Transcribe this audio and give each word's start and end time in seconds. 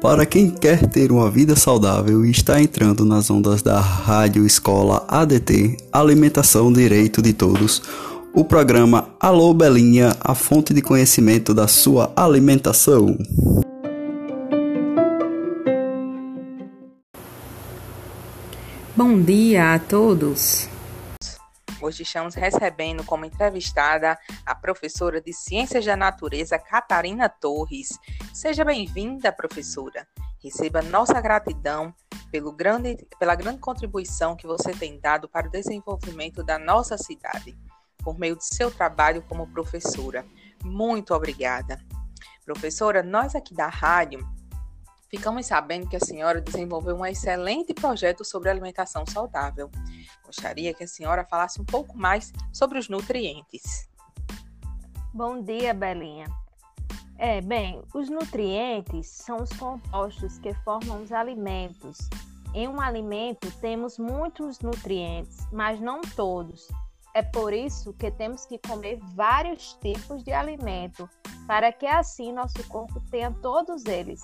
Para 0.00 0.26
quem 0.26 0.50
quer 0.50 0.86
ter 0.86 1.10
uma 1.10 1.30
vida 1.30 1.56
saudável 1.56 2.26
e 2.26 2.30
está 2.30 2.60
entrando 2.60 3.04
nas 3.04 3.30
ondas 3.30 3.62
da 3.62 3.80
Rádio 3.80 4.44
Escola 4.44 5.04
ADT, 5.08 5.76
Alimentação 5.92 6.72
Direito 6.72 7.22
de 7.22 7.32
Todos, 7.32 7.80
o 8.34 8.44
programa 8.44 9.08
Alô 9.18 9.54
Belinha, 9.54 10.14
a 10.20 10.34
fonte 10.34 10.74
de 10.74 10.82
conhecimento 10.82 11.54
da 11.54 11.66
sua 11.66 12.12
alimentação. 12.14 13.16
Bom 18.94 19.20
dia 19.20 19.74
a 19.74 19.78
todos. 19.78 20.73
Hoje 21.84 22.02
estamos 22.02 22.34
recebendo 22.34 23.04
como 23.04 23.26
entrevistada 23.26 24.18
a 24.46 24.54
professora 24.54 25.20
de 25.20 25.34
Ciências 25.34 25.84
da 25.84 25.94
Natureza, 25.94 26.58
Catarina 26.58 27.28
Torres. 27.28 27.98
Seja 28.32 28.64
bem-vinda, 28.64 29.30
professora. 29.30 30.08
Receba 30.42 30.80
nossa 30.80 31.20
gratidão 31.20 31.94
pelo 32.32 32.52
grande, 32.52 33.06
pela 33.18 33.34
grande 33.34 33.58
contribuição 33.58 34.34
que 34.34 34.46
você 34.46 34.72
tem 34.72 34.98
dado 34.98 35.28
para 35.28 35.46
o 35.46 35.50
desenvolvimento 35.50 36.42
da 36.42 36.58
nossa 36.58 36.96
cidade, 36.96 37.54
por 37.98 38.18
meio 38.18 38.38
de 38.38 38.46
seu 38.46 38.70
trabalho 38.70 39.20
como 39.20 39.46
professora. 39.52 40.24
Muito 40.64 41.12
obrigada. 41.12 41.78
Professora, 42.46 43.02
nós 43.02 43.34
aqui 43.34 43.54
da 43.54 43.68
rádio 43.68 44.26
ficamos 45.16 45.46
sabendo 45.46 45.88
que 45.88 45.94
a 45.94 46.00
senhora 46.00 46.40
desenvolveu 46.40 46.96
um 46.96 47.06
excelente 47.06 47.72
projeto 47.72 48.24
sobre 48.24 48.50
alimentação 48.50 49.04
saudável. 49.06 49.70
Gostaria 50.24 50.74
que 50.74 50.82
a 50.82 50.88
senhora 50.88 51.24
falasse 51.24 51.60
um 51.60 51.64
pouco 51.64 51.96
mais 51.96 52.32
sobre 52.52 52.78
os 52.78 52.88
nutrientes. 52.88 53.88
Bom 55.12 55.40
dia, 55.40 55.72
Belinha. 55.72 56.26
É, 57.16 57.40
bem, 57.40 57.80
os 57.94 58.10
nutrientes 58.10 59.06
são 59.06 59.36
os 59.36 59.50
compostos 59.50 60.36
que 60.38 60.52
formam 60.64 61.02
os 61.02 61.12
alimentos. 61.12 61.96
Em 62.52 62.66
um 62.66 62.80
alimento 62.80 63.48
temos 63.60 63.98
muitos 63.98 64.58
nutrientes, 64.58 65.46
mas 65.52 65.80
não 65.80 66.00
todos. 66.00 66.66
É 67.14 67.22
por 67.22 67.52
isso 67.52 67.92
que 67.92 68.10
temos 68.10 68.44
que 68.46 68.58
comer 68.58 68.98
vários 69.14 69.74
tipos 69.74 70.24
de 70.24 70.32
alimento, 70.32 71.08
para 71.46 71.72
que 71.72 71.86
assim 71.86 72.32
nosso 72.32 72.66
corpo 72.66 73.00
tenha 73.12 73.30
todos 73.30 73.84
eles. 73.84 74.20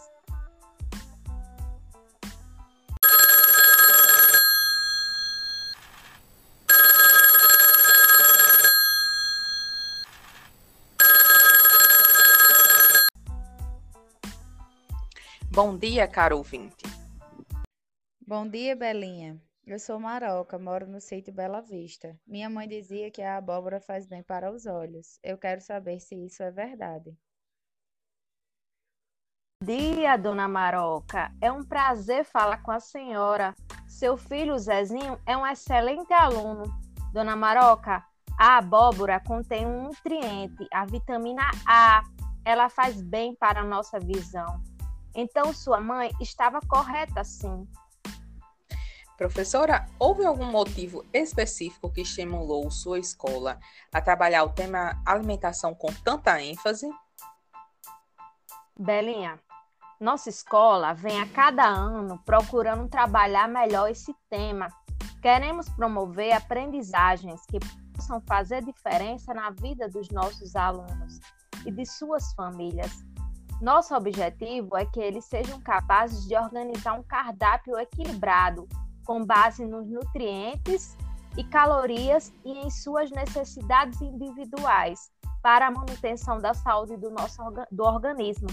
Bom 15.62 15.76
dia, 15.76 16.08
caro 16.08 16.38
ouvinte. 16.38 16.84
Bom 18.26 18.48
dia, 18.48 18.74
Belinha. 18.74 19.38
Eu 19.66 19.78
sou 19.78 20.00
Maroca, 20.00 20.58
moro 20.58 20.86
no 20.86 21.02
sítio 21.02 21.34
Bela 21.34 21.60
Vista. 21.60 22.18
Minha 22.26 22.48
mãe 22.48 22.66
dizia 22.66 23.10
que 23.10 23.20
a 23.20 23.36
abóbora 23.36 23.78
faz 23.78 24.06
bem 24.06 24.22
para 24.22 24.50
os 24.50 24.64
olhos. 24.64 25.18
Eu 25.22 25.36
quero 25.36 25.60
saber 25.60 26.00
se 26.00 26.14
isso 26.14 26.42
é 26.42 26.50
verdade. 26.50 27.14
Dia, 29.62 30.16
dona 30.16 30.48
Maroca. 30.48 31.30
É 31.42 31.52
um 31.52 31.62
prazer 31.62 32.24
falar 32.24 32.62
com 32.62 32.70
a 32.70 32.80
senhora. 32.80 33.54
Seu 33.86 34.16
filho 34.16 34.58
Zezinho 34.58 35.20
é 35.26 35.36
um 35.36 35.46
excelente 35.46 36.14
aluno. 36.14 36.62
Dona 37.12 37.36
Maroca, 37.36 38.02
a 38.38 38.56
abóbora 38.56 39.20
contém 39.20 39.66
um 39.66 39.82
nutriente, 39.82 40.66
a 40.72 40.86
vitamina 40.86 41.42
A. 41.68 42.02
Ela 42.46 42.70
faz 42.70 43.02
bem 43.02 43.36
para 43.36 43.60
a 43.60 43.64
nossa 43.64 44.00
visão. 44.00 44.69
Então, 45.14 45.52
sua 45.52 45.80
mãe 45.80 46.10
estava 46.20 46.60
correta, 46.60 47.24
sim. 47.24 47.66
Professora, 49.20 49.86
houve 49.98 50.24
algum 50.24 50.46
motivo 50.46 51.04
específico 51.12 51.92
que 51.92 52.00
estimulou 52.00 52.70
sua 52.70 52.98
escola 52.98 53.60
a 53.92 54.00
trabalhar 54.00 54.44
o 54.44 54.48
tema 54.48 54.98
alimentação 55.04 55.74
com 55.74 55.92
tanta 55.92 56.40
ênfase? 56.40 56.88
Belinha, 58.78 59.38
nossa 60.00 60.30
escola 60.30 60.94
vem 60.94 61.20
a 61.20 61.28
cada 61.28 61.66
ano 61.66 62.18
procurando 62.24 62.88
trabalhar 62.88 63.46
melhor 63.46 63.90
esse 63.90 64.14
tema. 64.30 64.72
Queremos 65.20 65.68
promover 65.68 66.32
aprendizagens 66.32 67.44
que 67.44 67.58
possam 67.94 68.22
fazer 68.22 68.64
diferença 68.64 69.34
na 69.34 69.50
vida 69.50 69.86
dos 69.86 70.08
nossos 70.08 70.56
alunos 70.56 71.20
e 71.66 71.70
de 71.70 71.84
suas 71.84 72.32
famílias. 72.32 73.04
Nosso 73.60 73.94
objetivo 73.94 74.74
é 74.74 74.86
que 74.86 74.98
eles 74.98 75.26
sejam 75.26 75.60
capazes 75.60 76.26
de 76.26 76.34
organizar 76.34 76.94
um 76.94 77.02
cardápio 77.02 77.78
equilibrado, 77.78 78.66
com 79.04 79.22
base 79.22 79.66
nos 79.66 79.86
nutrientes 79.86 80.96
e 81.36 81.44
calorias 81.44 82.32
e 82.42 82.52
em 82.52 82.70
suas 82.70 83.10
necessidades 83.10 84.00
individuais 84.00 85.12
para 85.42 85.66
a 85.66 85.70
manutenção 85.70 86.38
da 86.38 86.54
saúde 86.54 86.96
do 86.96 87.10
nosso 87.10 87.42
do 87.70 87.84
organismo. 87.84 88.48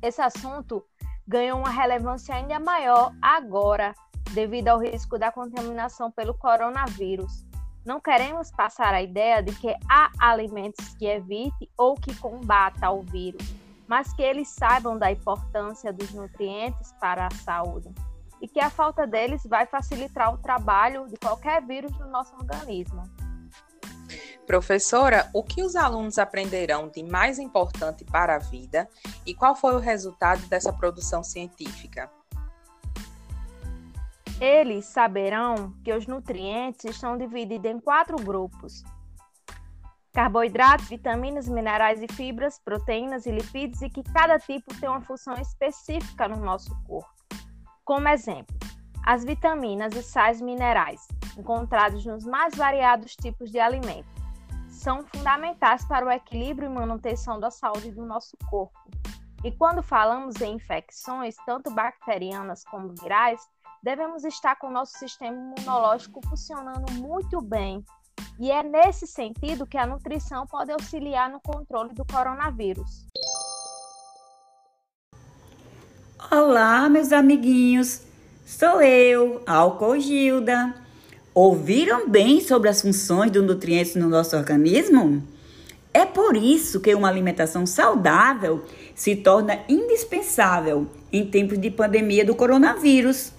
Esse 0.00 0.22
assunto 0.22 0.82
ganhou 1.28 1.58
uma 1.58 1.70
relevância 1.70 2.34
ainda 2.34 2.58
maior 2.58 3.12
agora, 3.20 3.94
devido 4.32 4.68
ao 4.68 4.80
risco 4.80 5.18
da 5.18 5.30
contaminação 5.30 6.10
pelo 6.10 6.32
coronavírus. 6.32 7.44
Não 7.84 8.00
queremos 8.00 8.50
passar 8.50 8.94
a 8.94 9.02
ideia 9.02 9.42
de 9.42 9.54
que 9.56 9.74
há 9.90 10.10
alimentos 10.18 10.94
que 10.96 11.04
evite 11.04 11.70
ou 11.76 11.94
que 11.94 12.14
combata 12.16 12.90
o 12.90 13.02
vírus 13.02 13.55
mas 13.86 14.12
que 14.12 14.22
eles 14.22 14.48
saibam 14.48 14.98
da 14.98 15.10
importância 15.10 15.92
dos 15.92 16.12
nutrientes 16.12 16.92
para 17.00 17.26
a 17.26 17.30
saúde 17.30 17.92
e 18.40 18.48
que 18.48 18.60
a 18.60 18.70
falta 18.70 19.06
deles 19.06 19.42
vai 19.46 19.66
facilitar 19.66 20.32
o 20.34 20.38
trabalho 20.38 21.06
de 21.08 21.16
qualquer 21.16 21.64
vírus 21.64 21.96
no 21.98 22.08
nosso 22.08 22.34
organismo. 22.36 23.02
Professora, 24.46 25.28
o 25.34 25.42
que 25.42 25.62
os 25.62 25.74
alunos 25.74 26.18
aprenderão 26.18 26.88
de 26.88 27.02
mais 27.02 27.38
importante 27.38 28.04
para 28.04 28.36
a 28.36 28.38
vida 28.38 28.88
e 29.26 29.34
qual 29.34 29.56
foi 29.56 29.74
o 29.74 29.80
resultado 29.80 30.46
dessa 30.46 30.72
produção 30.72 31.24
científica? 31.24 32.08
Eles 34.40 34.84
saberão 34.84 35.74
que 35.82 35.92
os 35.92 36.06
nutrientes 36.06 36.84
estão 36.84 37.16
divididos 37.16 37.70
em 37.70 37.80
quatro 37.80 38.16
grupos: 38.16 38.84
carboidratos, 40.16 40.88
vitaminas, 40.88 41.46
minerais 41.46 42.00
e 42.00 42.08
fibras, 42.08 42.58
proteínas 42.58 43.26
e 43.26 43.30
lipídios 43.30 43.82
e 43.82 43.90
que 43.90 44.02
cada 44.02 44.38
tipo 44.38 44.74
tem 44.80 44.88
uma 44.88 45.02
função 45.02 45.34
específica 45.34 46.26
no 46.26 46.36
nosso 46.36 46.74
corpo. 46.84 47.12
Como 47.84 48.08
exemplo, 48.08 48.56
as 49.04 49.22
vitaminas 49.22 49.94
e 49.94 50.02
sais 50.02 50.40
minerais, 50.40 51.06
encontrados 51.36 52.06
nos 52.06 52.24
mais 52.24 52.54
variados 52.54 53.14
tipos 53.14 53.50
de 53.50 53.60
alimentos, 53.60 54.10
são 54.70 55.04
fundamentais 55.04 55.84
para 55.84 56.06
o 56.06 56.10
equilíbrio 56.10 56.70
e 56.70 56.74
manutenção 56.74 57.38
da 57.38 57.50
saúde 57.50 57.90
do 57.90 58.06
nosso 58.06 58.38
corpo. 58.48 58.80
E 59.44 59.52
quando 59.52 59.82
falamos 59.82 60.40
em 60.40 60.54
infecções, 60.54 61.36
tanto 61.44 61.70
bacterianas 61.70 62.64
como 62.64 62.94
virais, 63.02 63.46
devemos 63.82 64.24
estar 64.24 64.56
com 64.56 64.68
o 64.68 64.72
nosso 64.72 64.98
sistema 64.98 65.36
imunológico 65.36 66.26
funcionando 66.26 66.90
muito 66.92 67.38
bem 67.42 67.84
e 68.38 68.50
é 68.50 68.62
nesse 68.62 69.06
sentido 69.06 69.66
que 69.66 69.78
a 69.78 69.86
nutrição 69.86 70.46
pode 70.46 70.70
auxiliar 70.70 71.30
no 71.30 71.40
controle 71.40 71.94
do 71.94 72.04
coronavírus. 72.04 73.06
Olá, 76.30 76.88
meus 76.88 77.12
amiguinhos. 77.12 78.02
Sou 78.44 78.82
eu, 78.82 79.42
Álcool 79.46 79.98
Gilda. 79.98 80.74
Ouviram 81.34 82.08
bem 82.08 82.40
sobre 82.40 82.68
as 82.68 82.80
funções 82.80 83.30
dos 83.30 83.44
nutrientes 83.44 83.94
no 83.94 84.08
nosso 84.08 84.36
organismo? 84.36 85.22
É 85.92 86.04
por 86.04 86.36
isso 86.36 86.80
que 86.80 86.94
uma 86.94 87.08
alimentação 87.08 87.66
saudável 87.66 88.62
se 88.94 89.16
torna 89.16 89.60
indispensável 89.68 90.86
em 91.12 91.26
tempos 91.26 91.58
de 91.58 91.70
pandemia 91.70 92.24
do 92.24 92.34
coronavírus. 92.34 93.32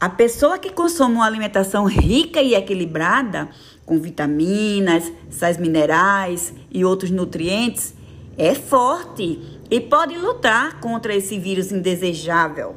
A 0.00 0.08
pessoa 0.08 0.58
que 0.58 0.72
consome 0.72 1.16
uma 1.16 1.26
alimentação 1.26 1.84
rica 1.84 2.40
e 2.40 2.54
equilibrada 2.54 3.50
com 3.90 3.98
vitaminas, 3.98 5.12
sais 5.28 5.56
minerais 5.56 6.54
e 6.70 6.84
outros 6.84 7.10
nutrientes, 7.10 7.92
é 8.38 8.54
forte 8.54 9.60
e 9.68 9.80
pode 9.80 10.16
lutar 10.16 10.78
contra 10.78 11.12
esse 11.12 11.36
vírus 11.40 11.72
indesejável. 11.72 12.76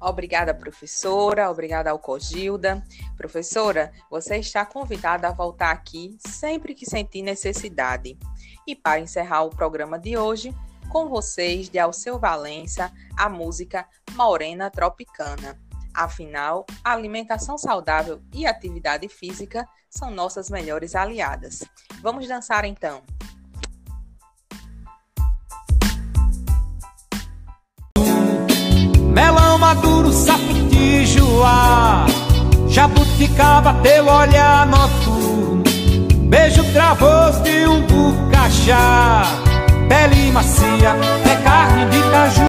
Obrigada, 0.00 0.54
professora. 0.54 1.50
Obrigada, 1.50 1.90
Alcogilda. 1.90 2.82
Professora, 3.18 3.92
você 4.10 4.38
está 4.38 4.64
convidada 4.64 5.28
a 5.28 5.32
voltar 5.32 5.72
aqui 5.72 6.16
sempre 6.26 6.74
que 6.74 6.86
sentir 6.86 7.20
necessidade. 7.20 8.16
E 8.66 8.74
para 8.74 8.98
encerrar 8.98 9.42
o 9.42 9.50
programa 9.50 9.98
de 9.98 10.16
hoje, 10.16 10.56
com 10.88 11.06
vocês, 11.06 11.68
de 11.68 11.78
Alceu 11.78 12.18
Valença, 12.18 12.90
a 13.14 13.28
música 13.28 13.86
Morena 14.16 14.70
Tropicana. 14.70 15.60
Afinal, 15.94 16.64
alimentação 16.82 17.58
saudável 17.58 18.20
e 18.32 18.46
atividade 18.46 19.08
física 19.08 19.66
são 19.90 20.10
nossas 20.10 20.48
melhores 20.48 20.94
aliadas. 20.94 21.62
Vamos 22.02 22.26
dançar 22.26 22.64
então. 22.64 23.02
Melão 29.12 29.58
maduro, 29.58 30.10
sapitijoá 30.10 32.06
Jabuticaba, 32.66 33.74
teu 33.82 34.06
olhar 34.06 34.66
noturno 34.66 35.62
Beijo 36.30 36.64
travoso 36.72 37.42
de 37.42 37.66
um 37.66 37.82
bucachá 37.82 39.24
Pele 39.86 40.32
macia, 40.32 40.96
é 41.30 41.42
carne 41.44 41.90
de 41.90 42.00
caju 42.10 42.40